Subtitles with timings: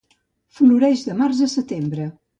[0.59, 2.13] Floreix de març a setembre.